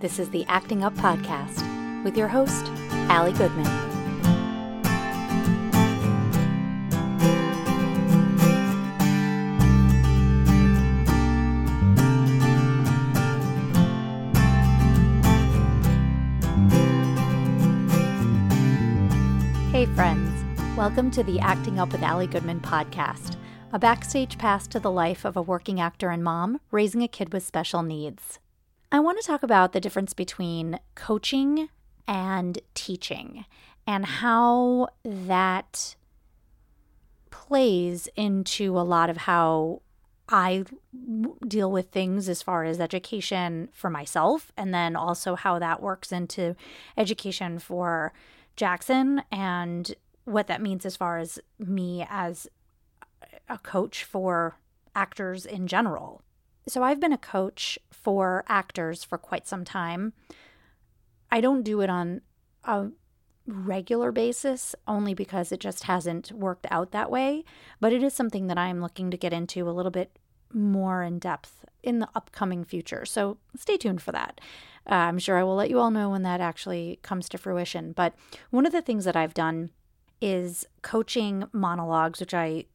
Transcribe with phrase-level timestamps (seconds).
[0.00, 2.68] This is the Acting Up Podcast with your host,
[3.10, 3.66] Allie Goodman.
[19.70, 20.42] Hey, friends.
[20.78, 23.36] Welcome to the Acting Up with Allie Goodman podcast,
[23.70, 27.34] a backstage pass to the life of a working actor and mom raising a kid
[27.34, 28.38] with special needs.
[28.92, 31.68] I want to talk about the difference between coaching
[32.08, 33.44] and teaching
[33.86, 35.94] and how that
[37.30, 39.82] plays into a lot of how
[40.28, 40.64] I
[41.46, 46.10] deal with things as far as education for myself, and then also how that works
[46.12, 46.56] into
[46.96, 48.12] education for
[48.56, 52.48] Jackson and what that means as far as me as
[53.48, 54.56] a coach for
[54.94, 56.22] actors in general.
[56.70, 60.12] So I've been a coach for actors for quite some time.
[61.30, 62.22] I don't do it on
[62.64, 62.88] a
[63.46, 67.44] regular basis only because it just hasn't worked out that way,
[67.80, 70.16] but it is something that I'm looking to get into a little bit
[70.52, 73.04] more in depth in the upcoming future.
[73.04, 74.40] So stay tuned for that.
[74.88, 77.92] Uh, I'm sure I will let you all know when that actually comes to fruition.
[77.92, 78.14] But
[78.50, 79.70] one of the things that I've done
[80.20, 82.66] is coaching monologues, which I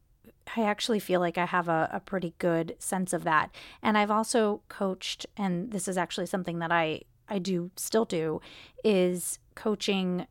[0.55, 3.53] I actually feel like I have a, a pretty good sense of that.
[3.81, 8.41] And I've also coached, and this is actually something that I, I do still do,
[8.83, 10.27] is coaching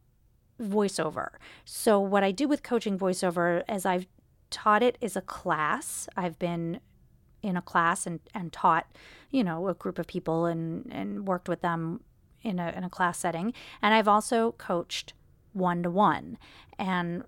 [0.60, 1.30] voiceover.
[1.64, 4.06] So, what I do with coaching voiceover as I've
[4.54, 6.08] taught it as a class.
[6.16, 6.80] I've been
[7.42, 8.86] in a class and, and taught,
[9.30, 12.00] you know, a group of people and, and worked with them
[12.42, 13.52] in a, in a class setting.
[13.82, 15.12] And I've also coached
[15.52, 16.38] one to one.
[16.78, 17.24] And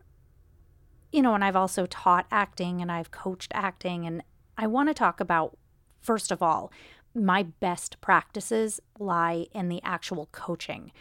[1.12, 4.06] you know, and I've also taught acting and I've coached acting.
[4.06, 4.22] And
[4.58, 5.56] I want to talk about,
[6.00, 6.72] first of all,
[7.14, 10.92] my best practices lie in the actual coaching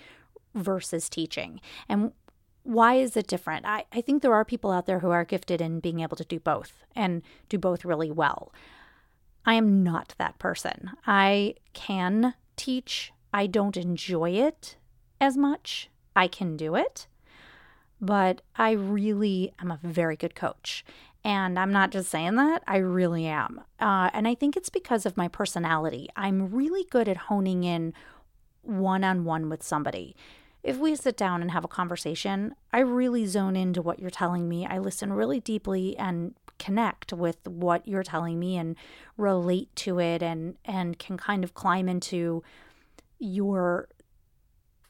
[0.54, 1.60] versus teaching.
[1.90, 2.14] And
[2.64, 3.66] why is it different?
[3.66, 6.26] I, I think there are people out there who are gifted in being able to
[6.26, 8.54] do both and do both really well.
[9.46, 10.92] I am not that person.
[11.06, 14.78] I can teach, I don't enjoy it
[15.22, 15.90] as much.
[16.16, 17.08] I can do it
[18.02, 20.86] but I really am a very good coach.
[21.24, 23.62] And I'm not just saying that, I really am.
[23.80, 26.08] Uh, and I think it's because of my personality.
[26.16, 27.94] I'm really good at honing in
[28.62, 30.16] one on one with somebody.
[30.62, 34.48] If we sit down and have a conversation, I really zone into what you're telling
[34.48, 34.66] me.
[34.66, 38.76] I listen really deeply and connect with what you're telling me and
[39.18, 42.44] relate to it and and can kind of climb into
[43.20, 43.88] your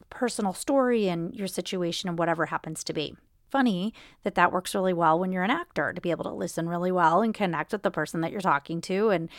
[0.09, 3.15] personal story and your situation and whatever happens to be.
[3.49, 3.93] Funny
[4.23, 6.91] that that works really well when you're an actor to be able to listen really
[6.91, 9.29] well and connect with the person that you're talking to and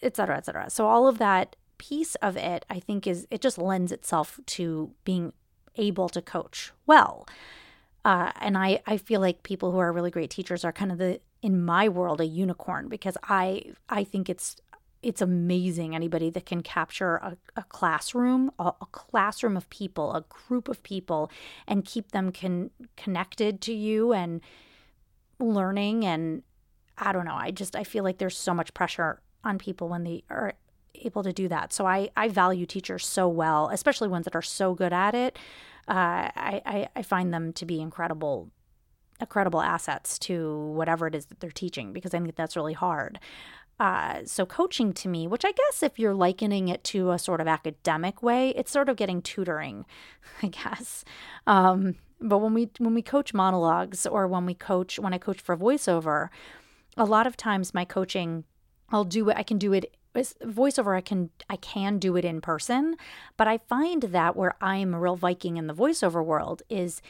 [0.00, 0.70] et cetera, et cetera.
[0.70, 4.92] So all of that piece of it, I think, is it just lends itself to
[5.04, 5.32] being
[5.76, 7.26] able to coach well.
[8.04, 10.98] Uh, and I, I feel like people who are really great teachers are kind of
[10.98, 14.56] the in my world a unicorn because I I think it's
[15.02, 20.24] it's amazing anybody that can capture a, a classroom a, a, classroom of people a
[20.28, 21.30] group of people
[21.66, 24.40] and keep them con- connected to you and
[25.38, 26.04] learning.
[26.04, 26.42] And
[26.98, 30.04] i don't know i just i feel like there's so much pressure on people when
[30.04, 30.52] they are
[30.94, 31.72] able to do that.
[31.72, 35.38] So i i value teachers so well especially ones that are so good at it.
[35.88, 38.50] Uh, I, I i find them to be incredible
[39.20, 43.18] incredible assets to whatever it is that they're teaching because i think that's really hard
[43.80, 47.40] uh, so, coaching to me, which I guess if you're likening it to a sort
[47.40, 49.86] of academic way, it's sort of getting tutoring,
[50.42, 51.04] I guess.
[51.46, 55.40] Um, but when we when we coach monologues or when we coach when I coach
[55.40, 56.28] for voiceover,
[56.96, 58.44] a lot of times my coaching,
[58.90, 59.36] I'll do it.
[59.36, 60.96] I can do it voiceover.
[60.96, 62.96] I can I can do it in person,
[63.36, 67.02] but I find that where I'm a real Viking in the voiceover world is,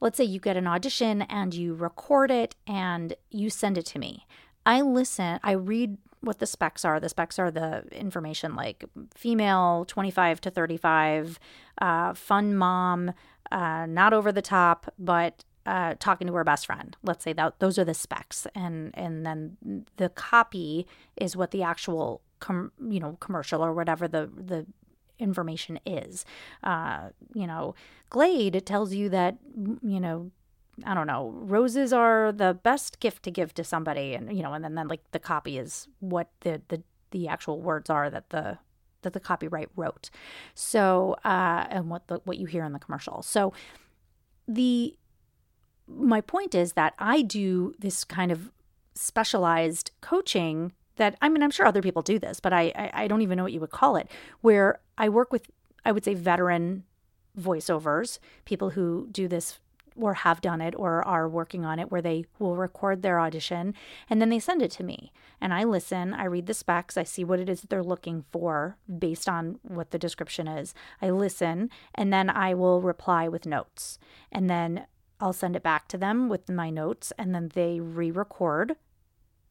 [0.00, 3.98] let's say you get an audition and you record it and you send it to
[3.98, 4.26] me.
[4.66, 7.00] I listen, I read what the specs are.
[7.00, 8.84] The specs are the information like
[9.14, 11.38] female, 25 to 35,
[11.80, 13.12] uh, fun mom,
[13.50, 16.96] uh, not over the top, but uh, talking to her best friend.
[17.02, 21.62] Let's say that those are the specs, and and then the copy is what the
[21.62, 24.66] actual com- you know commercial or whatever the the
[25.18, 26.24] information is.
[26.62, 27.74] Uh, you know,
[28.08, 29.36] Glade tells you that
[29.82, 30.30] you know
[30.84, 34.52] I don't know, roses are the best gift to give to somebody, and you know,
[34.52, 38.30] and then, then like the copy is what the the the actual words are that
[38.30, 38.58] the
[39.02, 40.10] that the copyright wrote.
[40.54, 43.22] So, uh, and what the what you hear in the commercial.
[43.22, 43.52] So,
[44.46, 44.96] the
[45.86, 48.50] my point is that I do this kind of
[48.94, 53.08] specialized coaching that I mean I'm sure other people do this, but I, I I
[53.08, 54.10] don't even know what you would call it,
[54.40, 55.50] where I work with
[55.84, 56.84] I would say, veteran
[57.38, 59.58] voiceovers, people who do this
[59.98, 63.74] or have done it or are working on it where they will record their audition
[64.08, 67.04] and then they send it to me and I listen, I read the specs, I
[67.04, 70.74] see what it is that they're looking for based on what the description is.
[71.00, 73.98] I listen and then I will reply with notes.
[74.32, 74.86] And then
[75.20, 78.76] I'll send it back to them with my notes and then they re-record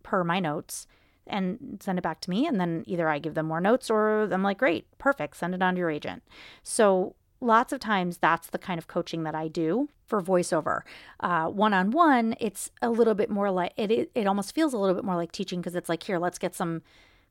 [0.04, 0.88] per my notes
[1.26, 4.24] and send it back to me and then either I give them more notes or
[4.24, 6.24] I'm like great, perfect, send it on to your agent.
[6.64, 10.82] So lots of times that's the kind of coaching that I do for voiceover.
[11.22, 14.78] One on one, it's a little bit more like it, it, it almost feels a
[14.78, 16.82] little bit more like teaching because it's like, here, let's get some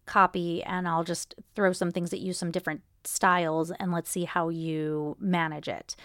[0.05, 4.25] copy and I'll just throw some things that use some different styles and let's see
[4.25, 5.97] how you manage it.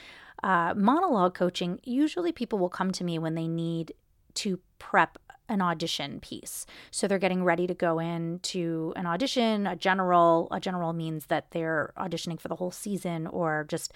[0.43, 3.93] Uh, monologue coaching, usually people will come to me when they need
[4.33, 5.19] to prep
[5.51, 6.65] an audition piece.
[6.89, 11.25] So they're getting ready to go in to an audition, a general, a general means
[11.27, 13.93] that they're auditioning for the whole season or just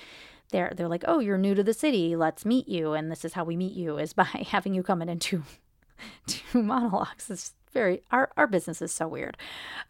[0.51, 2.15] they're they're like, "Oh, you're new to the city.
[2.15, 5.01] Let's meet you." And this is how we meet you is by having you come
[5.01, 5.43] in do
[6.27, 7.31] two monologues.
[7.31, 9.37] It's very our our business is so weird,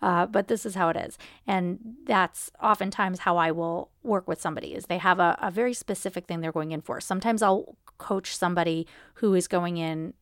[0.02, 1.18] uh, but this is how it is,
[1.48, 4.76] and that's oftentimes how I will work with somebody.
[4.76, 7.02] Is they have a, a very specific thing they're going in for.
[7.02, 10.14] Sometimes I'll coach somebody who is going in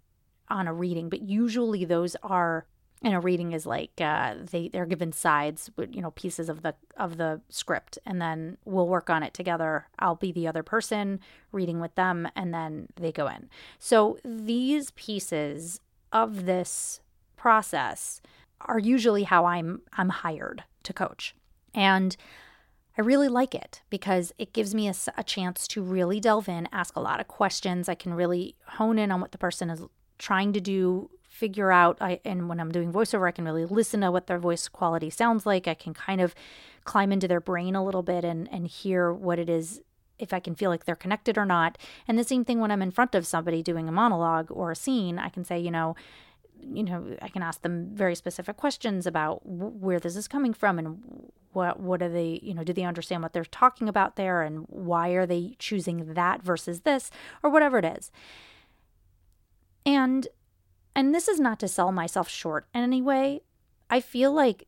[0.49, 2.65] on a reading, but usually those are
[3.03, 6.73] and a reading is like uh, they they're given sides you know pieces of the
[6.97, 9.87] of the script and then we'll work on it together.
[9.99, 11.19] I'll be the other person
[11.51, 13.49] reading with them and then they go in.
[13.77, 15.81] So these pieces
[16.11, 17.01] of this
[17.35, 18.21] process
[18.61, 21.35] are usually how i'm i'm hired to coach.
[21.73, 22.15] And
[22.97, 26.69] I really like it because it gives me a, a chance to really delve in,
[26.71, 27.89] ask a lot of questions.
[27.89, 29.83] I can really hone in on what the person is
[30.23, 34.01] trying to do figure out I and when I'm doing voiceover I can really listen
[34.01, 35.67] to what their voice quality sounds like.
[35.67, 36.33] I can kind of
[36.85, 39.81] climb into their brain a little bit and and hear what it is
[40.19, 41.77] if I can feel like they're connected or not.
[42.07, 44.75] And the same thing when I'm in front of somebody doing a monologue or a
[44.75, 45.95] scene, I can say, you know,
[46.61, 50.79] you know, I can ask them very specific questions about where this is coming from
[50.79, 54.41] and what what are they, you know, do they understand what they're talking about there
[54.43, 57.11] and why are they choosing that versus this
[57.41, 58.11] or whatever it is.
[59.85, 60.27] And
[60.95, 63.41] and this is not to sell myself short in any way.
[63.89, 64.67] I feel like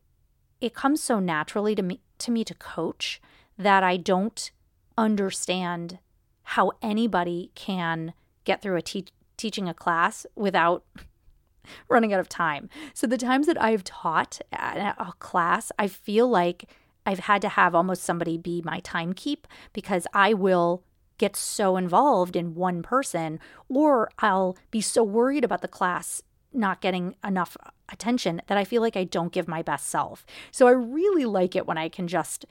[0.60, 3.20] it comes so naturally to me to me to coach
[3.58, 4.50] that I don't
[4.98, 5.98] understand
[6.42, 8.14] how anybody can
[8.44, 10.84] get through a te- teaching a class without
[11.88, 12.68] running out of time.
[12.94, 16.70] So the times that I've taught a class, I feel like
[17.04, 20.82] I've had to have almost somebody be my time keep because I will
[21.18, 26.22] get so involved in one person, or I'll be so worried about the class
[26.52, 27.56] not getting enough
[27.90, 30.24] attention that I feel like I don't give my best self.
[30.50, 32.46] So I really like it when I can just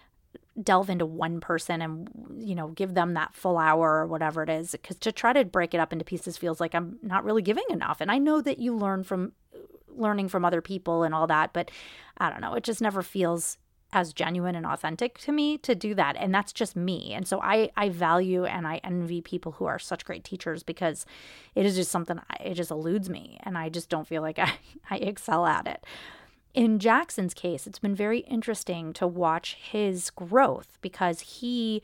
[0.62, 4.50] delve into one person and you know give them that full hour or whatever it
[4.50, 7.42] is because to try to break it up into pieces feels like i'm not really
[7.42, 9.34] giving enough and i know that you learn from
[9.90, 11.70] learning from other people and all that but
[12.20, 13.58] i don't know it just never feels
[13.96, 17.14] as genuine and authentic to me to do that and that's just me.
[17.14, 21.06] And so i i value and i envy people who are such great teachers because
[21.56, 24.54] it is just something it just eludes me and i just don't feel like i,
[24.90, 25.84] I excel at it.
[26.54, 31.82] In jackson's case it's been very interesting to watch his growth because he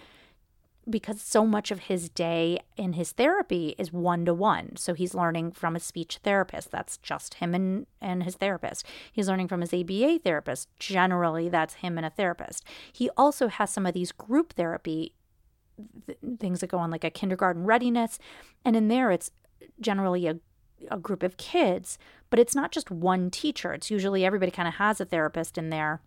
[0.90, 4.76] because so much of his day in his therapy is one to one.
[4.76, 6.72] So he's learning from a speech therapist.
[6.72, 8.86] That's just him and, and his therapist.
[9.12, 10.70] He's learning from his ABA therapist.
[10.80, 12.66] Generally, that's him and a therapist.
[12.92, 15.14] He also has some of these group therapy
[16.08, 18.18] th- things that go on, like a kindergarten readiness.
[18.66, 19.32] And in there, it's
[19.80, 20.40] generally a
[20.90, 22.00] a group of kids,
[22.32, 23.72] but it's not just one teacher.
[23.72, 26.02] It's usually everybody kind of has a therapist in there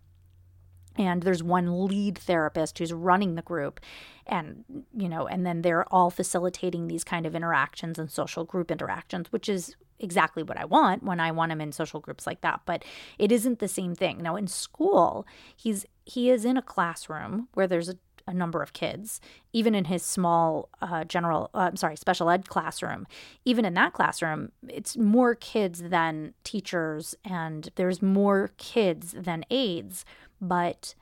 [0.97, 3.79] and there's one lead therapist who's running the group
[4.27, 4.63] and
[4.95, 9.31] you know and then they're all facilitating these kind of interactions and social group interactions
[9.31, 12.61] which is exactly what I want when I want him in social groups like that.
[12.65, 12.83] But
[13.17, 14.21] it isn't the same thing.
[14.21, 15.25] Now in school
[15.55, 19.21] he's he is in a classroom where there's a, a number of kids
[19.53, 23.07] even in his small uh, general uh, I'm sorry special ed classroom
[23.43, 30.05] even in that classroom it's more kids than teachers and there's more kids than aides
[30.41, 30.95] but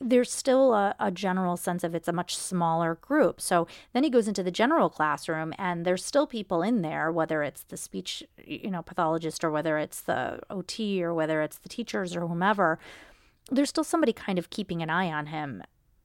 [0.00, 3.40] there's still a, a, general sense of it's a much smaller group.
[3.40, 7.42] So then he goes into the general classroom and there's still people in there, whether
[7.42, 11.68] it's the speech, you know, pathologist or whether it's the OT or whether it's the
[11.68, 12.78] teachers or whomever.
[13.50, 15.62] There's still somebody kind of keeping an eye on him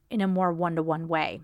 [0.09, 1.41] in a more one-to-one way.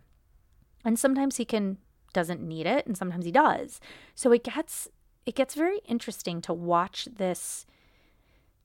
[0.84, 1.77] And sometimes he can
[2.13, 3.81] doesn't need it and sometimes he does.
[4.15, 4.88] So it gets
[5.25, 7.65] it gets very interesting to watch this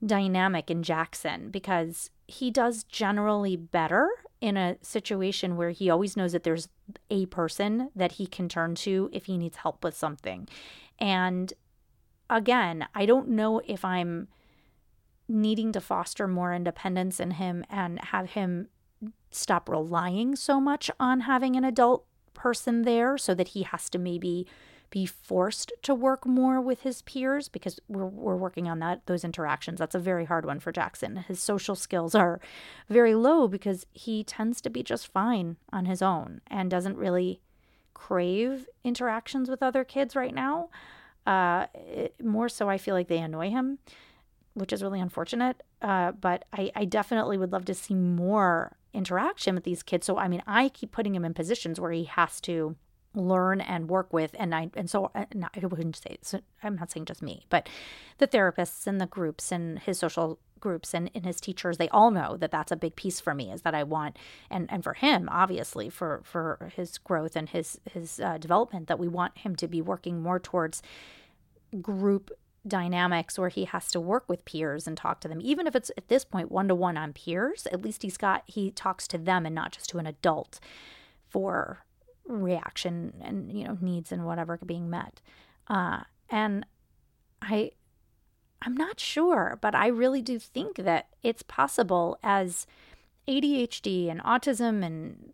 [0.04, 4.08] dynamic in Jackson because he does generally better
[4.40, 6.68] in a situation where he always knows that there's
[7.10, 10.48] a person that he can turn to if he needs help with something.
[10.98, 11.52] And
[12.28, 14.28] again, I don't know if I'm
[15.28, 18.68] needing to foster more independence in him and have him
[19.30, 22.04] stop relying so much on having an adult
[22.34, 24.46] person there so that he has to maybe
[24.90, 29.24] be forced to work more with his peers because we're, we're working on that those
[29.24, 29.78] interactions.
[29.78, 31.16] That's a very hard one for jackson.
[31.28, 32.40] His social skills are
[32.88, 37.40] very low because he tends to be just fine on his own and doesn't really
[37.94, 40.70] crave interactions with other kids right now.
[41.26, 43.78] Uh, it, more so i feel like they annoy him
[44.54, 45.62] which is really unfortunate.
[45.82, 50.06] Uh, but I, I definitely would love to see more interaction with these kids.
[50.06, 52.76] So, I mean, I keep putting him in positions where he has to
[53.14, 56.92] learn and work with and I and so uh, I wouldn't say so I'm not
[56.92, 57.68] saying just me but
[58.18, 62.12] the therapists and the groups and his social groups and, and his teachers they all
[62.12, 64.16] know that that's a big piece for me is that I want
[64.48, 69.00] and and for him obviously for for his growth and his his uh, development that
[69.00, 70.80] we want him to be working more towards
[71.82, 72.30] group
[72.66, 75.40] dynamics where he has to work with peers and talk to them.
[75.42, 78.42] Even if it's at this point one to one on peers at least he's got
[78.46, 80.60] he talks to them and not just to an adult
[81.28, 81.84] for
[82.26, 85.20] reaction and you know needs and whatever being met.
[85.68, 86.00] Uh
[86.30, 86.64] and
[87.42, 87.70] i
[88.62, 92.66] i'm not sure but i really do think that it's possible as
[93.28, 95.32] adhd and autism and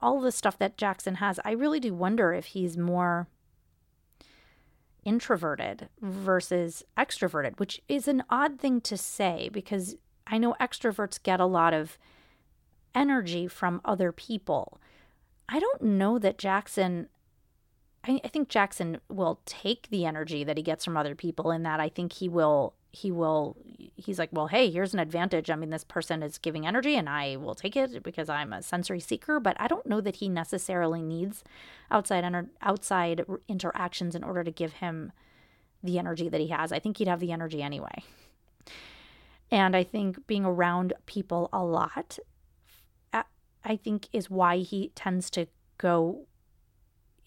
[0.00, 3.28] all the stuff that jackson has i really do wonder if he's more
[5.08, 9.96] introverted versus extroverted, which is an odd thing to say because
[10.26, 11.96] I know extroverts get a lot of
[12.94, 14.78] energy from other people.
[15.48, 17.08] I don't know that Jackson
[18.04, 21.62] I, I think Jackson will take the energy that he gets from other people in
[21.62, 23.56] that I think he will he will
[23.96, 25.50] he's like well hey here's an advantage.
[25.50, 28.62] I mean this person is giving energy and i will take it because i'm a
[28.62, 31.44] sensory seeker but i don't know that he necessarily needs
[31.90, 32.24] outside
[32.62, 35.12] outside interactions in order to give him
[35.82, 36.72] the energy that he has.
[36.72, 38.02] I think he'd have the energy anyway.
[39.50, 42.18] And i think being around people a lot
[43.64, 45.46] i think is why he tends to
[45.78, 46.26] go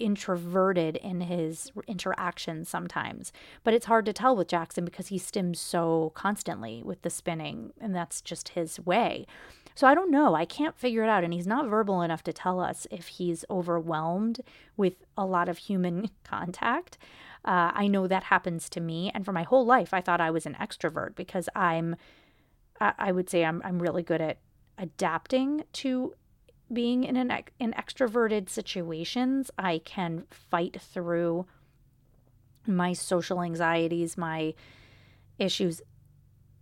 [0.01, 3.31] introverted in his interactions sometimes.
[3.63, 7.72] But it's hard to tell with Jackson because he stims so constantly with the spinning,
[7.79, 9.25] and that's just his way.
[9.75, 10.36] So I don't know.
[10.36, 11.24] I can't figure it out.
[11.24, 14.41] And he's not verbal enough to tell us if he's overwhelmed
[14.77, 16.98] with a lot of human contact.
[17.43, 19.12] Uh, I know that happens to me.
[19.13, 21.96] And for my whole life, I thought I was an extrovert because I'm,
[22.79, 24.38] I, I would say I'm, I'm really good at
[24.77, 26.13] adapting to
[26.73, 31.45] being in an in extroverted situations, I can fight through
[32.67, 34.53] my social anxieties, my
[35.39, 35.81] issues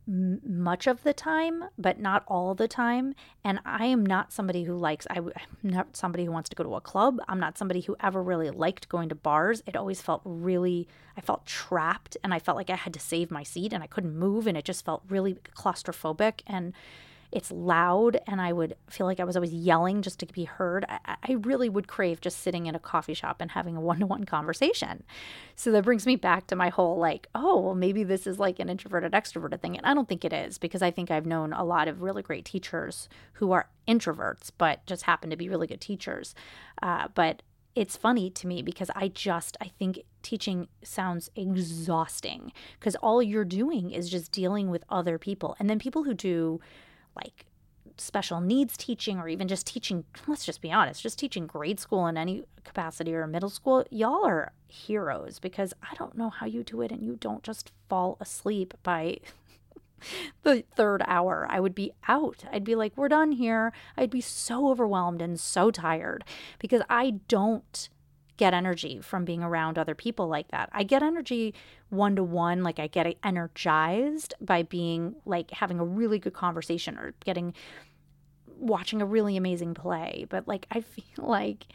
[0.10, 3.14] much of the time, but not all the time.
[3.44, 6.64] And I am not somebody who likes, I, am not somebody who wants to go
[6.64, 7.20] to a club.
[7.28, 9.62] I'm not somebody who ever really liked going to bars.
[9.68, 13.30] It always felt really, I felt trapped and I felt like I had to save
[13.30, 14.48] my seat and I couldn't move.
[14.48, 16.42] And it just felt really claustrophobic.
[16.48, 16.74] And
[17.32, 20.86] it's loud and I would feel like I was always yelling just to be heard.
[20.90, 24.00] I, I really would crave just sitting in a coffee shop and having a one
[24.00, 25.04] to one conversation.
[25.56, 28.60] So that brings me back to my whole like, oh, well, maybe this is like
[28.60, 29.78] an introverted extroverted thing.
[29.78, 32.24] And I don't think it is because I think I've known a lot of really
[32.24, 36.34] great teachers who are introverts, but just happen to be really good teachers.
[36.82, 37.44] Uh, but
[37.76, 43.46] it's funny to me because I just I think teaching sounds exhausting because all you're
[43.46, 45.56] doing is just dealing with other people.
[45.60, 46.60] And then people who do
[47.16, 47.46] like
[47.98, 52.08] special needs teaching or even just teaching, let's just be honest, just teaching grade school
[52.08, 56.64] in any capacity or middle school, y'all are heroes because I don't know how you
[56.64, 59.20] do it and you don't just fall asleep by
[60.44, 61.46] the third hour.
[61.50, 62.46] I would be out.
[62.52, 63.74] I'd be like, we're done here.
[63.98, 66.24] I'd be so overwhelmed and so tired
[66.60, 67.90] because I don't
[68.40, 70.70] get energy from being around other people like that.
[70.72, 71.54] I get energy
[71.90, 76.98] one to one, like I get energized by being like having a really good conversation
[76.98, 77.54] or getting
[78.48, 80.26] watching a really amazing play.
[80.30, 81.66] But like I feel like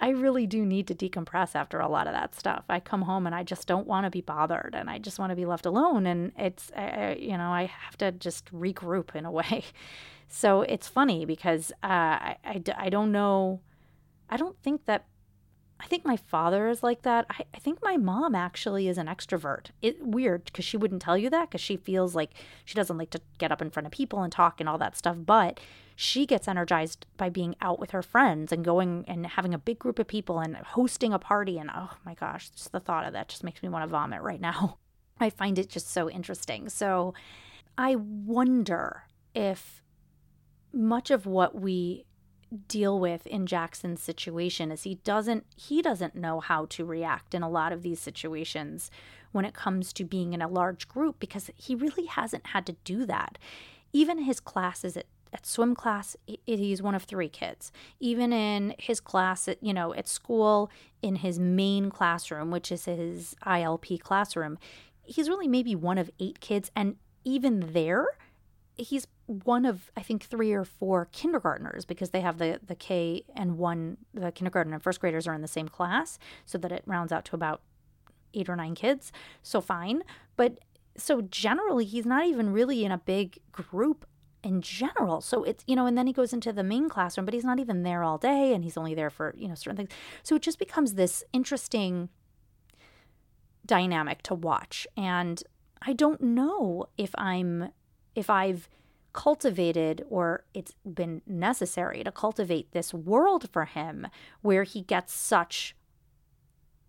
[0.00, 2.64] I really do need to decompress after a lot of that stuff.
[2.68, 5.30] I come home and I just don't want to be bothered and I just want
[5.30, 6.06] to be left alone.
[6.06, 6.72] And it's,
[7.16, 9.64] you know, I have to just regroup in a way.
[10.26, 13.60] So it's funny because uh, I, I, I don't know.
[14.28, 15.04] I don't think that
[15.80, 17.26] I think my father is like that.
[17.30, 19.66] I, I think my mom actually is an extrovert.
[19.82, 22.30] It weird because she wouldn't tell you that because she feels like
[22.64, 24.96] she doesn't like to get up in front of people and talk and all that
[24.96, 25.16] stuff.
[25.24, 25.60] But
[25.96, 29.78] she gets energized by being out with her friends and going and having a big
[29.78, 31.58] group of people and hosting a party.
[31.58, 34.22] And oh my gosh, just the thought of that just makes me want to vomit
[34.22, 34.78] right now.
[35.20, 36.68] I find it just so interesting.
[36.68, 37.14] So
[37.78, 39.04] I wonder
[39.34, 39.82] if
[40.72, 42.04] much of what we
[42.54, 47.42] deal with in Jackson's situation is he doesn't he doesn't know how to react in
[47.42, 48.90] a lot of these situations
[49.32, 52.76] when it comes to being in a large group because he really hasn't had to
[52.84, 53.36] do that.
[53.92, 57.72] Even his classes at, at swim class, he's one of three kids.
[57.98, 60.70] Even in his class at, you know, at school,
[61.02, 64.56] in his main classroom, which is his ILP classroom,
[65.02, 66.70] he's really maybe one of eight kids.
[66.76, 68.06] And even there,
[68.76, 73.24] he's one of I think three or four kindergartners because they have the the K
[73.34, 76.82] and one the kindergarten and first graders are in the same class so that it
[76.86, 77.62] rounds out to about
[78.34, 79.12] eight or nine kids.
[79.42, 80.02] So fine,
[80.36, 80.58] but
[80.96, 84.06] so generally he's not even really in a big group
[84.42, 85.20] in general.
[85.20, 87.60] So it's you know, and then he goes into the main classroom, but he's not
[87.60, 89.90] even there all day and he's only there for, you know, certain things.
[90.22, 92.10] So it just becomes this interesting
[93.64, 94.86] dynamic to watch.
[94.96, 95.42] And
[95.80, 97.70] I don't know if I'm
[98.14, 98.68] if I've
[99.12, 104.08] cultivated or it's been necessary to cultivate this world for him
[104.42, 105.76] where he gets such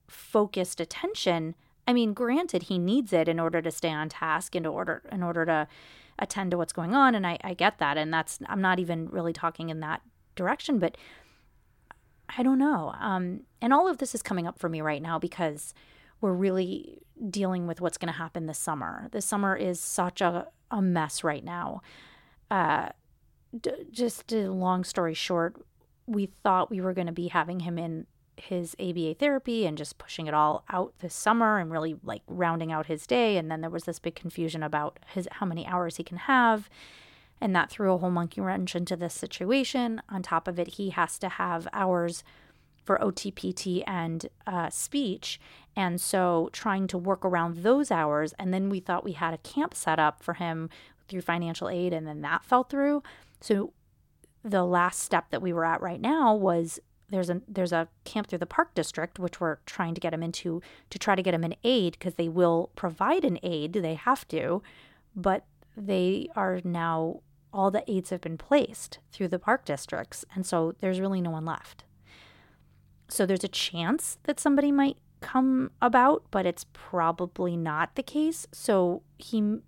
[0.08, 1.54] focused attention
[1.88, 5.22] i mean granted he needs it in order to stay on task in order in
[5.22, 5.68] order to
[6.18, 9.08] attend to what's going on and i, I get that and that's i'm not even
[9.10, 10.02] really talking in that
[10.36, 10.98] direction but
[12.38, 12.94] i don't know.
[13.00, 15.74] Um, and all of this is coming up for me right now because
[16.22, 19.08] we're really dealing with what's going to happen this summer.
[19.12, 21.82] This summer is such a, a mess right now
[22.52, 22.90] uh,
[23.60, 25.56] d- just a long story short,
[26.06, 28.06] we thought we were going to be having him in
[28.38, 32.72] his ABA therapy and just pushing it all out this summer and really like rounding
[32.72, 33.38] out his day.
[33.38, 36.70] And then there was this big confusion about his how many hours he can have.
[37.42, 40.02] And that threw a whole monkey wrench into this situation.
[40.10, 42.24] On top of it, he has to have hours
[42.86, 45.40] for OTPT and uh, speech.
[45.76, 48.34] And so trying to work around those hours.
[48.40, 50.70] And then we thought we had a camp set up for him
[51.08, 53.04] through financial aide and then that fell through.
[53.42, 53.74] So
[54.44, 58.28] the last step that we were at right now was there's a there's a camp
[58.28, 61.34] through the park district which we're trying to get him into to try to get
[61.34, 64.62] him an aide because they will provide an aid they have to
[65.16, 65.46] but
[65.78, 67.22] they are now
[67.54, 71.32] all the aides have been placed through the park districts and so there's really no
[71.32, 71.85] one left
[73.08, 78.48] so there's a chance that somebody might come about but it's probably not the case
[78.52, 79.60] so he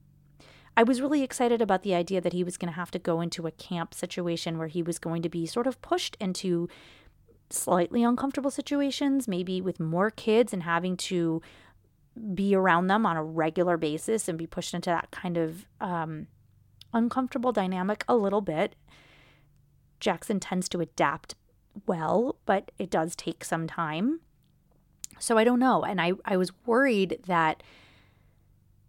[0.78, 3.20] I was really excited about the idea that he was going to have to go
[3.20, 6.70] into a camp situation where he was going to be sort of pushed into
[7.50, 11.42] slightly uncomfortable situations, maybe with more kids and having to
[12.36, 16.28] be around them on a regular basis and be pushed into that kind of um,
[16.94, 18.76] uncomfortable dynamic a little bit.
[20.00, 21.34] Jackson tends to adapt
[21.86, 24.22] well, but it does take some time.
[25.20, 25.84] So I don't know.
[25.84, 27.64] And I, I was worried that,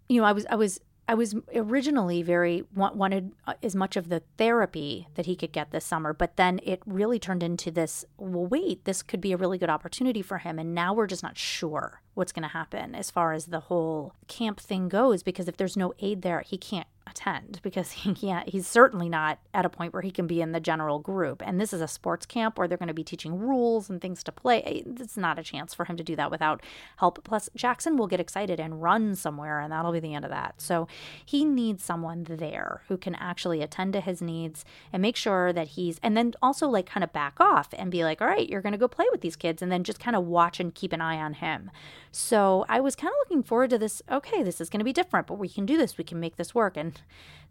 [0.08, 4.10] you know, I was I was I was originally very wanted uh, as much of
[4.10, 8.04] the therapy that he could get this summer, but then it really turned into this.
[8.18, 11.22] Well, wait, this could be a really good opportunity for him, and now we're just
[11.22, 15.22] not sure what's going to happen as far as the whole camp thing goes.
[15.22, 19.38] Because if there's no aide there, he can't attend because he can't he's certainly not
[19.54, 21.42] at a point where he can be in the general group.
[21.44, 24.22] And this is a sports camp where they're going to be teaching rules and things
[24.24, 24.62] to play.
[24.62, 26.62] Eh, it's not a chance for him to do that without
[26.96, 27.22] help.
[27.24, 30.60] Plus jackson will get excited and run somewhere and that'll be the end of that.
[30.60, 30.88] So
[31.24, 35.68] he needs someone there who can actually attend to his needs and make sure that
[35.68, 38.62] he's and then also like kind of back off and be like all right you're
[38.62, 40.92] going to go play with these kids and then just kind of watch and keep
[40.92, 41.70] an eye on him.
[42.10, 44.92] So i was kind of looking forward to this okay this is going to be
[44.92, 45.98] different but we can do this.
[45.98, 46.76] We can make this work.
[46.76, 46.97] And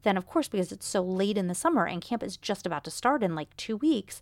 [0.03, 2.83] then, of course, because it's so late in the summer and camp is just about
[2.85, 4.21] to start in like two weeks,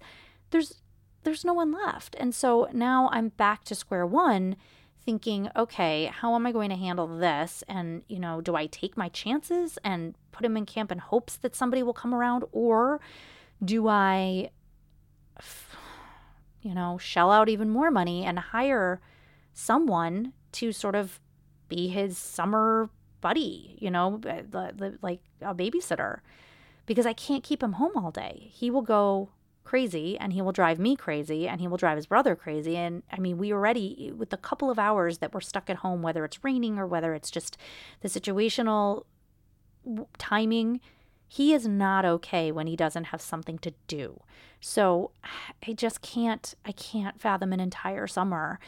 [0.52, 0.82] there's
[1.24, 2.16] there's no one left.
[2.20, 4.56] And so now I'm back to square one
[5.04, 7.64] thinking, okay, how am I going to handle this?
[7.68, 11.36] And, you know, do I take my chances and put him in camp in hopes
[11.38, 12.44] that somebody will come around?
[12.52, 13.00] Or
[13.64, 14.50] do I,
[16.62, 19.02] you know, shell out even more money and hire
[19.54, 21.20] someone to sort of
[21.70, 22.90] be his summer
[23.28, 24.22] buddy, you know,
[25.02, 26.20] like a babysitter,
[26.86, 28.52] because I can't keep him home all day.
[28.54, 29.30] He will go
[29.64, 32.78] crazy and he will drive me crazy and he will drive his brother crazy.
[32.78, 36.04] And I mean, we already, with the couple of hours that we're stuck at home,
[36.04, 37.58] whether it's raining or whether it's just
[38.02, 39.06] the situational
[40.20, 40.80] timing,
[41.28, 44.22] he is not okay when he doesn't have something to do.
[44.60, 45.10] So
[45.68, 48.60] I just can't, I can't fathom an entire summer.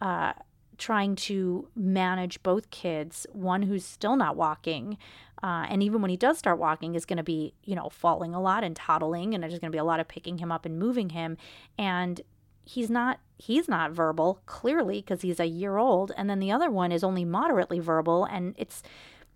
[0.00, 0.32] Uh,
[0.78, 4.96] trying to manage both kids, one who's still not walking,
[5.42, 8.34] uh, and even when he does start walking, is going to be, you know, falling
[8.34, 10.64] a lot and toddling, and there's going to be a lot of picking him up
[10.64, 11.36] and moving him.
[11.76, 12.20] And
[12.64, 16.70] he's not he's not verbal clearly because he's a year old, and then the other
[16.70, 18.82] one is only moderately verbal, and it's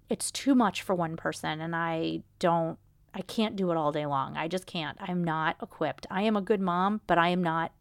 [0.09, 2.79] it's too much for one person, and I don't
[3.15, 4.37] I can't do it all day long.
[4.37, 4.97] I just can't.
[5.01, 6.07] I'm not equipped.
[6.11, 7.73] I am a good mom, but I am not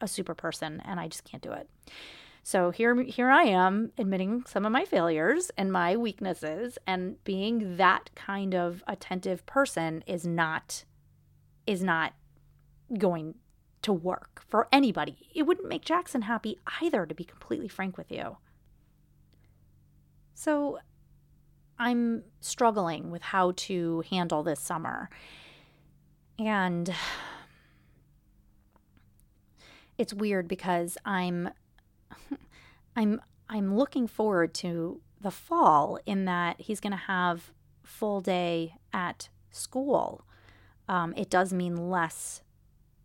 [0.00, 1.68] a super person and I just can't do it.
[2.48, 7.76] So here here I am admitting some of my failures and my weaknesses and being
[7.76, 10.86] that kind of attentive person is not
[11.66, 12.14] is not
[12.96, 13.34] going
[13.82, 15.28] to work for anybody.
[15.34, 18.38] It wouldn't make Jackson happy either to be completely frank with you.
[20.32, 20.78] So
[21.78, 25.10] I'm struggling with how to handle this summer.
[26.38, 26.94] And
[29.98, 31.50] it's weird because I'm
[32.98, 37.52] I'm I'm looking forward to the fall in that he's going to have
[37.84, 40.24] full day at school.
[40.88, 42.42] Um, it does mean less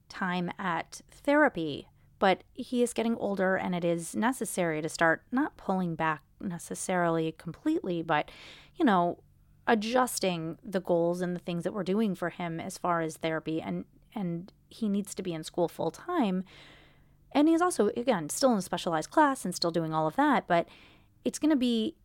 [0.10, 5.58] time at therapy, but he is getting older and it is necessary to start not
[5.58, 8.32] pulling back necessarily completely, but,
[8.76, 9.20] you know,
[9.68, 13.62] adjusting the goals and the things that we're doing for him as far as therapy
[13.62, 16.44] and and he needs to be in school full time
[17.34, 20.48] and he's also, again, still in a specialized class and still doing all of that.
[20.48, 20.68] But
[21.26, 21.96] it's going to be,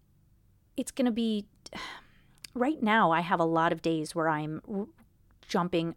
[0.77, 1.47] it's going to be,
[2.55, 4.87] right now, I have a lot of days where I'm r-
[5.47, 5.95] jumping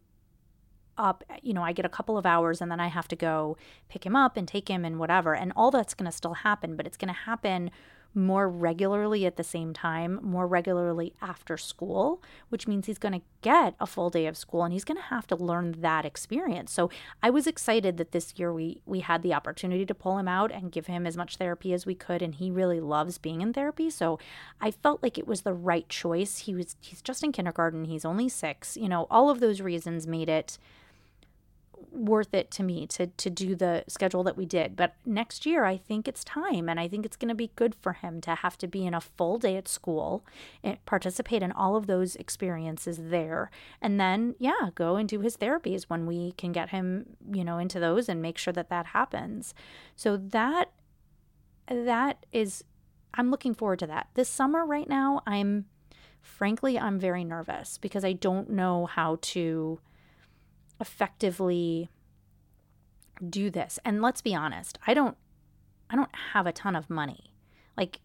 [0.97, 1.23] up.
[1.41, 3.57] You know, I get a couple of hours and then I have to go
[3.89, 5.33] pick him up and take him and whatever.
[5.33, 7.71] And all that's going to still happen, but it's going to happen
[8.13, 13.25] more regularly at the same time, more regularly after school, which means he's going to
[13.41, 16.71] get a full day of school and he's going to have to learn that experience.
[16.71, 16.89] So
[17.23, 20.51] I was excited that this year we we had the opportunity to pull him out
[20.51, 23.53] and give him as much therapy as we could and he really loves being in
[23.53, 23.89] therapy.
[23.89, 24.19] So
[24.59, 26.39] I felt like it was the right choice.
[26.39, 28.77] He was he's just in kindergarten, he's only 6.
[28.77, 30.57] You know, all of those reasons made it
[31.91, 34.75] worth it to me to to do the schedule that we did.
[34.75, 37.75] But next year I think it's time and I think it's going to be good
[37.75, 40.25] for him to have to be in a full day at school
[40.63, 43.51] and participate in all of those experiences there.
[43.81, 47.57] And then yeah, go and do his therapies when we can get him, you know,
[47.57, 49.53] into those and make sure that that happens.
[49.95, 50.71] So that
[51.67, 52.63] that is
[53.13, 54.07] I'm looking forward to that.
[54.13, 55.65] This summer right now I'm
[56.21, 59.79] frankly I'm very nervous because I don't know how to
[60.81, 61.89] effectively
[63.29, 63.79] do this.
[63.85, 65.15] And let's be honest, I don't
[65.89, 67.31] I don't have a ton of money.
[67.77, 67.99] Like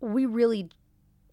[0.00, 0.68] we really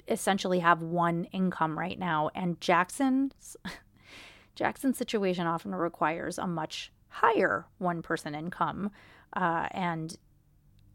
[0.08, 3.58] essentially have one income right now and Jackson's
[4.56, 8.91] Jackson's situation often requires a much higher one person income
[9.34, 10.17] uh, and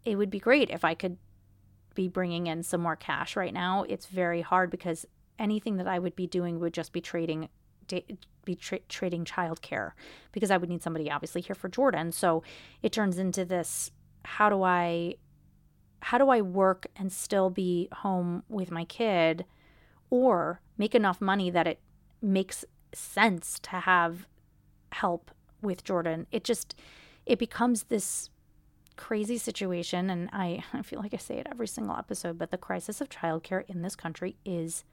[0.05, 1.16] it would be great if I could
[1.94, 3.85] be bringing in some more cash right now.
[3.88, 5.07] It's very hard because
[5.38, 7.48] anything that I would be doing would just be trading
[7.88, 9.92] be tra- trading childcare
[10.33, 12.12] because I would need somebody obviously here for Jordan.
[12.12, 12.42] So
[12.83, 13.90] it turns into this
[14.25, 15.16] how do I
[16.01, 19.44] how do I work and still be home with my kid
[20.11, 21.81] or make enough money that it
[22.22, 24.27] makes sense to have
[24.92, 25.31] help
[25.62, 26.27] with Jordan.
[26.31, 26.75] It just
[27.25, 28.31] it becomes this
[28.96, 32.59] crazy situation and I, I feel like I say it every single episode, but the
[32.59, 34.85] crisis of childcare in this country is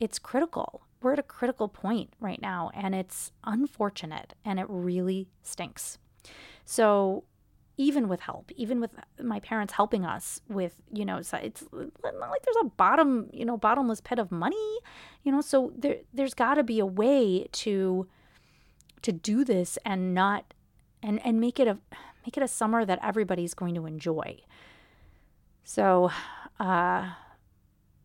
[0.00, 5.28] it's critical we're at a critical point right now and it's unfortunate and it really
[5.42, 5.98] stinks.
[6.64, 7.24] So,
[7.78, 12.42] even with help, even with my parents helping us with, you know, it's, not like
[12.42, 14.78] there's a bottom, you know, bottomless pit of money,
[15.22, 18.06] you know, so there there's got to be a way to
[19.00, 20.54] to do this and not
[21.02, 21.78] and and make it a
[22.26, 24.38] make it a summer that everybody's going to enjoy.
[25.64, 26.10] So,
[26.60, 27.12] uh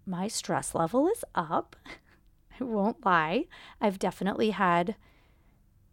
[0.08, 1.76] my stress level is up.
[2.60, 3.46] I won't lie.
[3.82, 4.96] I've definitely had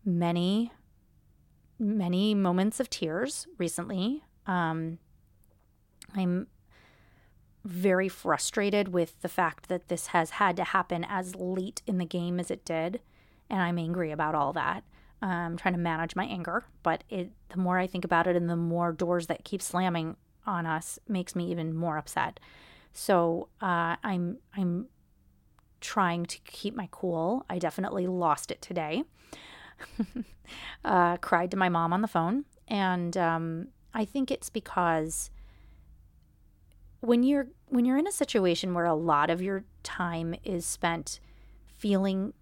[0.04, 0.72] many,
[1.78, 4.22] many moments of tears recently.
[4.46, 4.98] Um,
[6.14, 6.46] I'm
[7.64, 12.04] very frustrated with the fact that this has had to happen as late in the
[12.04, 13.00] game as it did.
[13.48, 14.84] And I'm angry about all that.
[15.22, 18.50] I'm trying to manage my anger, but it, the more I think about it and
[18.50, 22.38] the more doors that keep slamming on us makes me even more upset.
[22.92, 24.86] So uh, I'm I'm
[25.84, 27.44] trying to keep my cool.
[27.48, 29.04] I definitely lost it today.
[30.84, 32.46] uh, cried to my mom on the phone.
[32.66, 35.30] And um, I think it's because
[37.00, 41.20] when you're when you're in a situation where a lot of your time is spent
[41.76, 42.32] feeling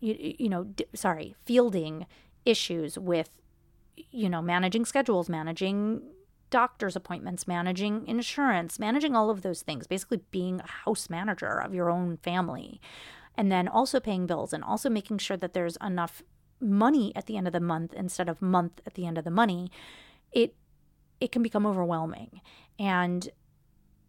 [0.00, 2.06] you, you know d- sorry fielding
[2.46, 3.28] issues with
[4.10, 6.00] you know managing schedules managing
[6.50, 11.74] doctor's appointments, managing insurance, managing all of those things, basically being a house manager of
[11.74, 12.80] your own family.
[13.36, 16.22] And then also paying bills and also making sure that there's enough
[16.60, 19.30] money at the end of the month instead of month at the end of the
[19.30, 19.70] money.
[20.32, 20.54] It
[21.20, 22.40] it can become overwhelming.
[22.78, 23.28] And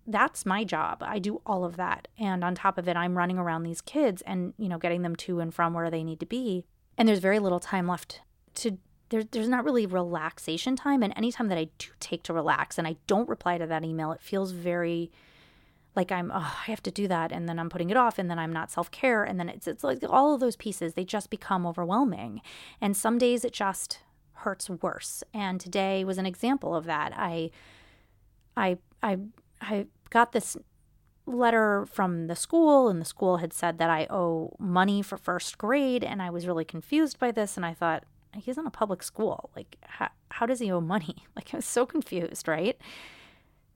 [0.05, 1.01] that's my job.
[1.01, 2.07] I do all of that.
[2.17, 5.15] And on top of it, I'm running around these kids and, you know, getting them
[5.17, 6.65] to and from where they need to be.
[6.97, 8.21] And there's very little time left
[8.55, 8.77] to
[9.09, 12.77] there, there's not really relaxation time and any time that i do take to relax
[12.77, 15.11] and i don't reply to that email it feels very
[15.95, 18.29] like i'm oh i have to do that and then i'm putting it off and
[18.29, 21.29] then i'm not self-care and then it's, it's like all of those pieces they just
[21.29, 22.41] become overwhelming.
[22.81, 23.99] And some days it just
[24.33, 25.23] hurts worse.
[25.33, 27.13] And today was an example of that.
[27.15, 27.51] I
[28.57, 29.17] i i
[29.61, 30.57] i got this
[31.25, 35.59] letter from the school and the school had said that I owe money for first
[35.59, 38.03] grade and I was really confused by this and I thought
[38.35, 39.49] he's in a public school.
[39.55, 41.15] Like, how, how does he owe money?
[41.35, 42.77] Like, I was so confused, right?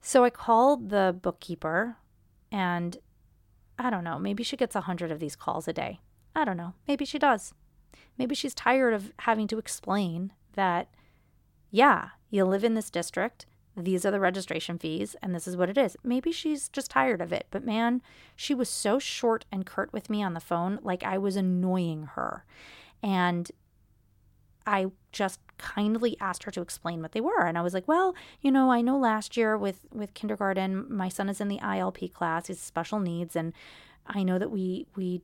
[0.00, 1.96] So I called the bookkeeper,
[2.52, 2.98] and
[3.78, 6.00] I don't know, maybe she gets a hundred of these calls a day.
[6.36, 6.74] I don't know.
[6.86, 7.54] Maybe she does.
[8.18, 10.88] Maybe she's tired of having to explain that,
[11.70, 13.46] yeah, you live in this district.
[13.76, 15.96] These are the registration fees, and this is what it is.
[16.04, 17.46] Maybe she's just tired of it.
[17.50, 18.02] But man,
[18.36, 22.10] she was so short and curt with me on the phone, like I was annoying
[22.14, 22.44] her.
[23.02, 23.50] And
[24.66, 27.46] I just kindly asked her to explain what they were.
[27.46, 31.08] And i was like well you know i know last year with with kindergarten my
[31.08, 33.52] son is in the ilp class he's special needs and
[34.06, 35.22] i know that we we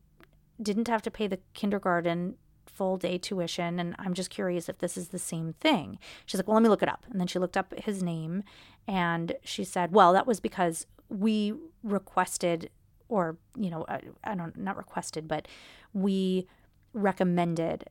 [0.63, 4.97] didn't have to pay the kindergarten full day tuition and i'm just curious if this
[4.97, 5.99] is the same thing.
[6.27, 7.07] She's like well let me look it up.
[7.11, 8.43] And then she looked up his name
[8.87, 12.71] and she said well that was because we requested
[13.09, 15.49] or you know i, I don't not requested but
[15.93, 16.47] we
[16.93, 17.89] recommended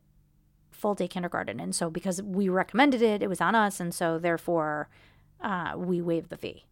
[0.79, 1.59] full day kindergarten.
[1.59, 3.79] And so because we recommended it, it was on us.
[3.79, 4.89] And so therefore,
[5.41, 6.65] uh, we waived the fee.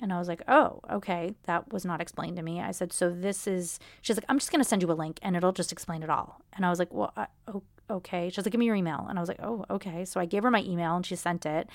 [0.00, 1.34] And I was like, oh, okay.
[1.44, 2.60] That was not explained to me.
[2.60, 5.20] I said, so this is, she's like, I'm just going to send you a link
[5.22, 6.40] and it'll just explain it all.
[6.54, 7.26] And I was like, well, uh,
[7.88, 8.28] okay.
[8.28, 9.06] She's like, give me your email.
[9.08, 10.04] And I was like, oh, okay.
[10.04, 11.68] So I gave her my email and she sent it.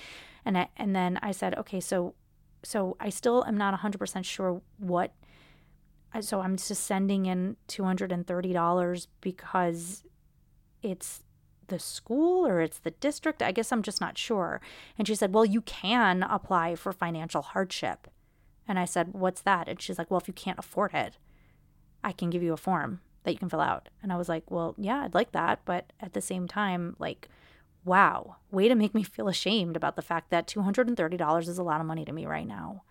[0.43, 2.15] And I, and then I said, okay, so,
[2.63, 5.13] so I still am not 100% sure what,
[6.21, 10.03] so I'm just sending in $230 because
[10.81, 11.23] it's
[11.67, 13.41] the school or it's the district.
[13.41, 14.61] I guess I'm just not sure.
[14.97, 18.07] And she said, Well, you can apply for financial hardship.
[18.67, 19.67] And I said, What's that?
[19.67, 21.17] And she's like, Well, if you can't afford it,
[22.03, 23.89] I can give you a form that you can fill out.
[24.01, 25.61] And I was like, Well, yeah, I'd like that.
[25.65, 27.29] But at the same time, like,
[27.85, 31.81] wow, way to make me feel ashamed about the fact that $230 is a lot
[31.81, 32.83] of money to me right now.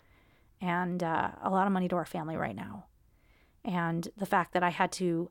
[0.59, 2.85] And uh, a lot of money to our family right now.
[3.63, 5.29] And the fact that I had to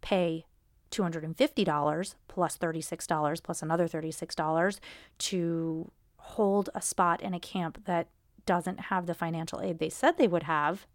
[0.00, 0.46] pay
[0.94, 4.80] $250 plus $36 plus another $36
[5.18, 8.08] to hold a spot in a camp that
[8.46, 10.86] doesn't have the financial aid they said they would have.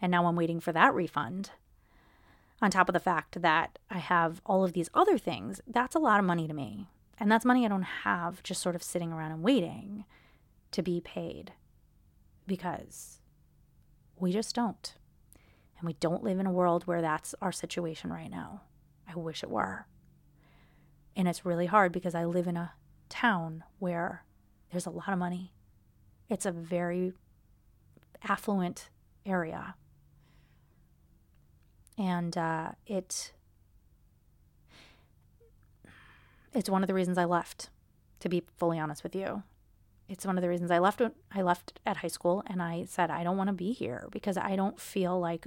[0.00, 1.50] And now I'm waiting for that refund.
[2.62, 6.00] On top of the fact that I have all of these other things, that's a
[6.00, 6.88] lot of money to me.
[7.18, 10.04] And that's money I don't have just sort of sitting around and waiting
[10.72, 11.52] to be paid
[12.46, 13.20] because
[14.18, 14.94] we just don't.
[15.78, 18.62] And we don't live in a world where that's our situation right now.
[19.08, 19.86] I wish it were.
[21.14, 22.72] And it's really hard because I live in a
[23.08, 24.24] town where
[24.70, 25.52] there's a lot of money.
[26.28, 27.12] It's a very
[28.22, 28.90] affluent
[29.24, 29.74] area.
[31.98, 33.32] And uh, it
[36.52, 37.68] it's one of the reasons I left,
[38.20, 39.42] to be fully honest with you
[40.08, 43.10] it's one of the reasons I left I left at high school and I said
[43.10, 45.46] I don't want to be here because I don't feel like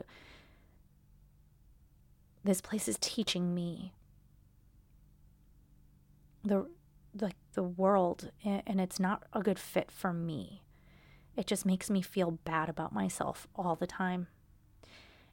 [2.43, 3.93] this place is teaching me
[6.43, 6.67] the
[7.19, 10.61] like the world and it's not a good fit for me.
[11.35, 14.27] It just makes me feel bad about myself all the time.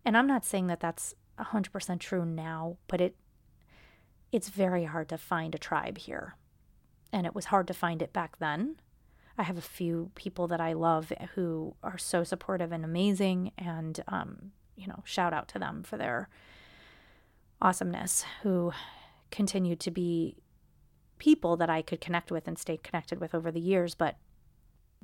[0.05, 3.17] And I'm not saying that that's 100% true now, but it
[4.33, 6.37] it's very hard to find a tribe here.
[7.13, 8.77] And it was hard to find it back then
[9.39, 14.03] I have a few people that I love who are so supportive and amazing, and
[14.09, 16.29] um, you know, shout out to them for their
[17.61, 18.25] awesomeness.
[18.43, 18.73] Who
[19.31, 20.37] continue to be
[21.19, 24.17] people that I could connect with and stay connected with over the years, but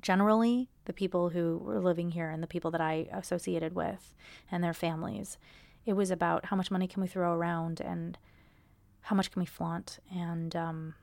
[0.01, 4.15] generally the people who were living here and the people that I associated with
[4.51, 5.39] and their families,
[5.87, 8.19] it was about how much money can we throw around and
[9.03, 10.95] how much can we flaunt and um,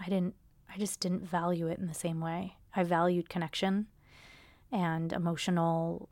[0.00, 0.34] I didn't
[0.76, 2.56] I just didn't value it in the same way.
[2.74, 3.86] I valued connection
[4.70, 6.10] and emotional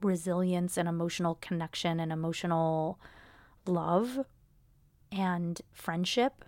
[0.00, 3.00] resilience and emotional connection and emotional
[3.66, 4.20] love
[5.10, 6.44] and friendship,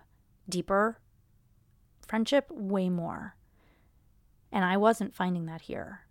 [0.47, 0.99] deeper
[2.07, 3.35] friendship, way more.
[4.53, 6.01] And I wasn't finding that here.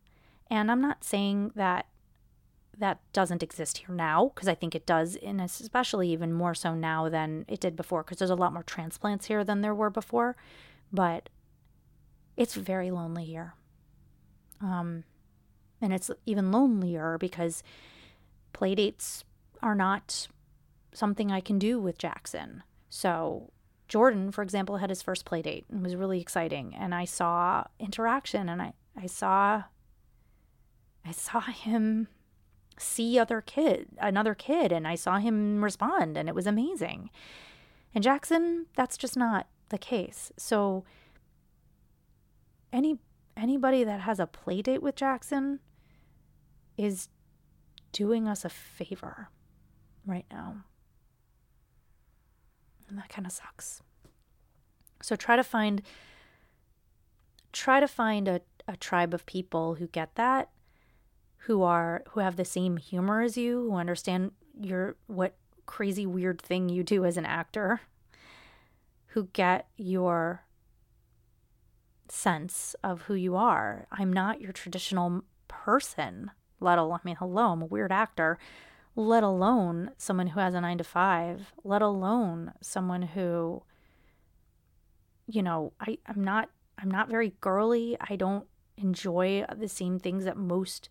[0.51, 1.87] And I'm not saying that
[2.77, 6.75] that doesn't exist here now because I think it does, and especially even more so
[6.75, 9.91] now than it did before because there's a lot more transplants here than there were
[9.91, 10.37] before
[10.93, 11.29] but
[12.39, 13.55] it's very lonely here.
[14.63, 15.03] Um,
[15.83, 17.63] and it's even lonelier because
[18.55, 19.25] playdates
[19.61, 20.29] are not
[20.93, 22.63] something I can do with Jackson.
[22.89, 23.51] So
[23.89, 26.75] Jordan, for example, had his first play date and was really exciting.
[26.75, 29.65] And I saw interaction and I, I saw
[31.05, 32.07] I saw him
[32.79, 37.11] see other kid another kid and I saw him respond and it was amazing.
[37.95, 40.31] And Jackson, that's just not the case.
[40.37, 40.85] So
[42.73, 42.99] any
[43.37, 45.61] anybody that has a play date with Jackson
[46.77, 47.09] is
[47.93, 49.29] doing us a favor
[50.07, 50.65] right now.
[52.89, 53.83] And that kind of sucks.
[55.03, 55.83] So try to find
[57.53, 60.51] try to find a, a tribe of people who get that,
[61.39, 65.35] who are who have the same humor as you, who understand your what
[65.67, 67.81] crazy weird thing you do as an actor,
[69.09, 70.45] who get your
[72.13, 73.87] sense of who you are.
[73.91, 78.39] I'm not your traditional person, let alone, I mean, hello, I'm a weird actor,
[78.97, 83.63] let alone someone who has a nine to five, let alone someone who,
[85.27, 87.97] you know, I, I'm not, I'm not very girly.
[88.01, 90.89] I don't enjoy the same things that most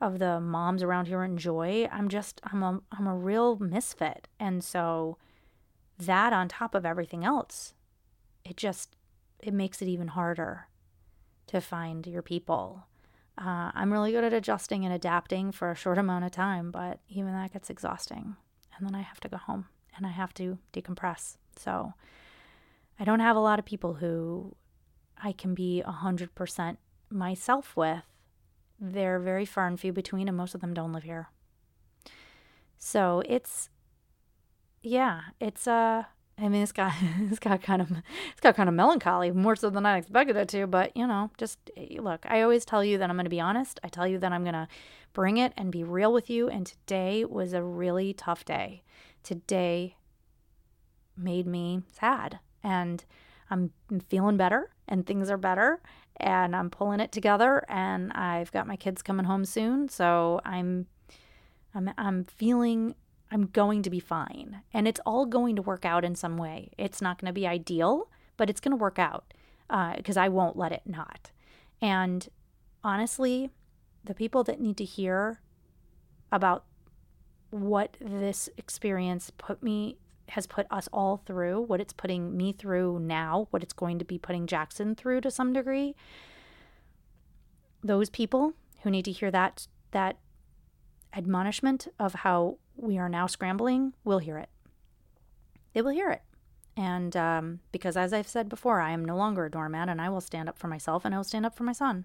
[0.00, 1.88] of the moms around here enjoy.
[1.90, 4.28] I'm just, I'm a, I'm a real misfit.
[4.38, 5.18] And so
[5.98, 7.74] that on top of everything else,
[8.44, 8.96] it just,
[9.38, 10.68] it makes it even harder
[11.48, 12.86] to find your people.
[13.36, 17.00] Uh, I'm really good at adjusting and adapting for a short amount of time, but
[17.08, 18.36] even that gets exhausting.
[18.76, 19.66] And then I have to go home
[19.96, 21.36] and I have to decompress.
[21.56, 21.94] So
[22.98, 24.54] I don't have a lot of people who
[25.22, 26.76] I can be 100%
[27.10, 28.02] myself with.
[28.80, 31.28] They're very far and few between, and most of them don't live here.
[32.76, 33.70] So it's,
[34.82, 36.04] yeah, it's, uh,
[36.36, 39.70] I mean, it's got it's got kind of it's got kind of melancholy, more so
[39.70, 40.66] than I expected it to.
[40.66, 42.26] But you know, just eh, look.
[42.28, 43.80] I always tell you that I'm going to be honest.
[43.84, 44.68] I tell you that I'm going to
[45.12, 46.48] bring it and be real with you.
[46.48, 48.82] And today was a really tough day.
[49.22, 49.96] Today
[51.16, 53.04] made me sad, and
[53.50, 53.70] I'm
[54.08, 55.80] feeling better, and things are better,
[56.16, 57.64] and I'm pulling it together.
[57.68, 60.86] And I've got my kids coming home soon, so I'm
[61.74, 62.96] I'm I'm feeling
[63.34, 64.62] I'm going to be fine.
[64.72, 66.70] And it's all going to work out in some way.
[66.78, 69.34] It's not going to be ideal, but it's going to work out
[69.96, 71.32] because uh, I won't let it not.
[71.82, 72.28] And
[72.84, 73.50] honestly,
[74.04, 75.40] the people that need to hear
[76.30, 76.64] about
[77.50, 79.96] what this experience put me
[80.28, 84.04] has put us all through, what it's putting me through now, what it's going to
[84.04, 85.96] be putting Jackson through to some degree.
[87.82, 90.18] Those people who need to hear that that
[91.16, 94.48] admonishment of how we are now scrambling will hear it.
[95.72, 96.22] They will hear it.
[96.76, 100.08] And um, because, as I've said before, I am no longer a doormat and I
[100.08, 102.04] will stand up for myself and I will stand up for my son.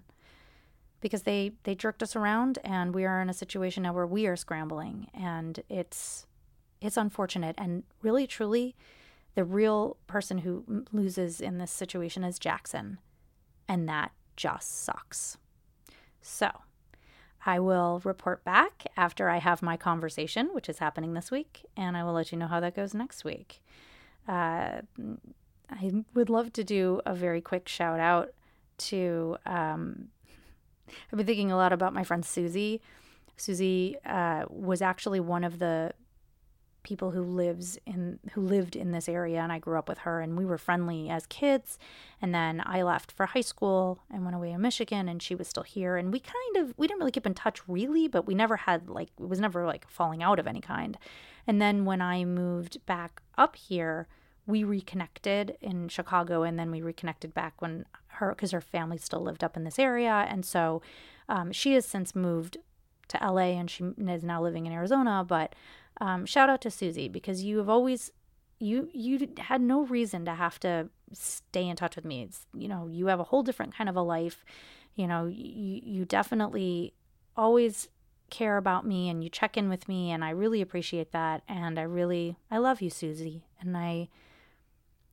[1.00, 4.26] Because they, they jerked us around and we are in a situation now where we
[4.26, 5.08] are scrambling.
[5.14, 6.26] And it's,
[6.80, 7.54] it's unfortunate.
[7.58, 8.76] And really, truly,
[9.34, 12.98] the real person who loses in this situation is Jackson.
[13.66, 15.38] And that just sucks.
[16.20, 16.50] So,
[17.46, 21.96] I will report back after I have my conversation, which is happening this week, and
[21.96, 23.62] I will let you know how that goes next week.
[24.28, 24.82] Uh,
[25.70, 28.32] I would love to do a very quick shout out
[28.78, 29.36] to.
[29.46, 30.08] Um,
[31.12, 32.80] I've been thinking a lot about my friend Susie.
[33.36, 35.92] Susie uh, was actually one of the
[36.82, 40.20] people who lives in who lived in this area and I grew up with her
[40.20, 41.78] and we were friendly as kids.
[42.22, 45.48] And then I left for high school and went away to Michigan and she was
[45.48, 45.96] still here.
[45.96, 48.88] And we kind of we didn't really keep in touch really but we never had
[48.88, 50.98] like it was never like falling out of any kind.
[51.46, 54.08] And then when I moved back up here
[54.46, 59.20] we reconnected in Chicago and then we reconnected back when her because her family still
[59.20, 60.26] lived up in this area.
[60.28, 60.82] And so
[61.28, 62.56] um, she has since moved
[63.10, 65.54] to LA and she is now living in Arizona but
[66.00, 68.10] um, shout out to Susie because you have always
[68.58, 72.22] you you had no reason to have to stay in touch with me.
[72.22, 74.44] It's you know you have a whole different kind of a life.
[74.94, 76.94] You know you you definitely
[77.36, 77.88] always
[78.30, 81.78] care about me and you check in with me and I really appreciate that and
[81.78, 84.08] I really I love you Susie and I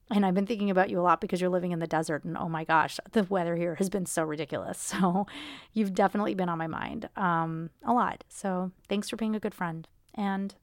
[0.10, 2.38] and I've been thinking about you a lot because you're living in the desert and
[2.38, 5.26] oh my gosh the weather here has been so ridiculous so
[5.74, 9.56] you've definitely been on my mind um a lot so thanks for being a good
[9.56, 10.54] friend and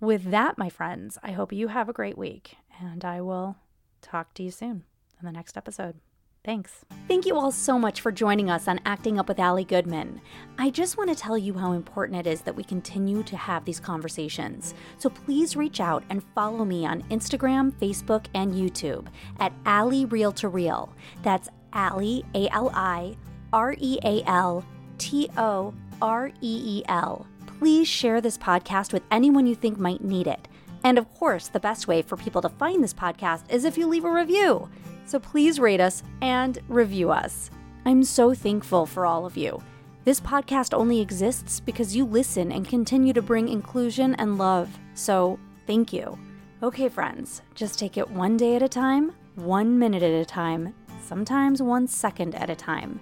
[0.00, 3.56] with that, my friends, I hope you have a great week, and I will
[4.00, 4.84] talk to you soon
[5.18, 5.96] in the next episode.
[6.44, 6.84] Thanks.
[7.08, 10.20] Thank you all so much for joining us on Acting Up with Ali Goodman.
[10.56, 13.64] I just want to tell you how important it is that we continue to have
[13.64, 14.72] these conversations.
[14.98, 19.08] So please reach out and follow me on Instagram, Facebook, and YouTube
[19.40, 20.94] at Ali Real to Reel.
[21.22, 23.16] That's Ali, A L I,
[23.52, 24.64] R E A L
[24.96, 27.26] T O R E E L.
[27.58, 30.46] Please share this podcast with anyone you think might need it.
[30.84, 33.88] And of course, the best way for people to find this podcast is if you
[33.88, 34.68] leave a review.
[35.06, 37.50] So please rate us and review us.
[37.84, 39.60] I'm so thankful for all of you.
[40.04, 44.78] This podcast only exists because you listen and continue to bring inclusion and love.
[44.94, 46.16] So thank you.
[46.62, 50.74] Okay, friends, just take it one day at a time, one minute at a time,
[51.02, 53.00] sometimes one second at a time,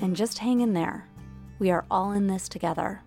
[0.00, 1.06] and just hang in there.
[1.58, 3.02] We are all in this together.